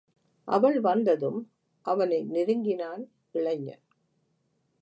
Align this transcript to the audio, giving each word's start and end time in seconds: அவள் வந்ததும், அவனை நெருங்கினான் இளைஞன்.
அவள் 0.47 0.79
வந்ததும், 0.79 1.51
அவனை 1.85 2.23
நெருங்கினான் 2.23 3.03
இளைஞன். 3.31 3.83